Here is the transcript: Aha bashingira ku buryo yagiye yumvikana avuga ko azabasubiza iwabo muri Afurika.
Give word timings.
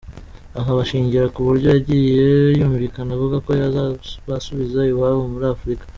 Aha 0.59 0.69
bashingira 0.77 1.31
ku 1.33 1.39
buryo 1.47 1.67
yagiye 1.75 2.23
yumvikana 2.59 3.11
avuga 3.17 3.35
ko 3.43 3.49
azabasubiza 3.67 4.79
iwabo 4.91 5.21
muri 5.33 5.47
Afurika. 5.55 5.83